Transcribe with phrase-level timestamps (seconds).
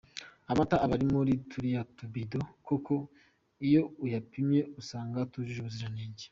[0.51, 2.93] Amata aba ari muri turiya tubido koko
[3.67, 6.25] iyo uyapimye usanga atujuje ubuziranenge;.